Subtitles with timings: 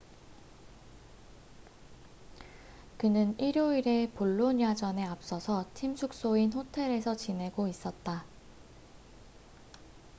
[2.97, 8.25] 그는 일요일의 볼로냐전에 앞서서 팀 숙소인 호텔에서 지내고 있었다